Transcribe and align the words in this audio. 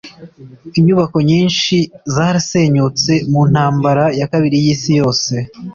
inyubako 0.77 1.17
nyinshi 1.29 1.77
zarasenyutse 2.13 3.13
mu 3.31 3.41
ntambara 3.51 4.03
ya 4.19 4.27
kabiri 4.31 4.57
y'isi 4.63 4.91
yose 4.99 5.33